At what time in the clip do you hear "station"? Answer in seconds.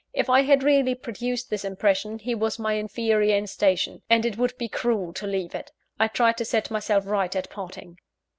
3.45-4.01